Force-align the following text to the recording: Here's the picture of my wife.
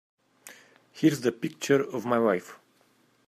Here's 0.93 1.21
the 1.21 1.31
picture 1.31 1.79
of 1.83 2.07
my 2.07 2.17
wife. 2.17 2.57